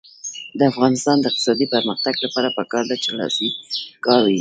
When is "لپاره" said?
2.25-2.53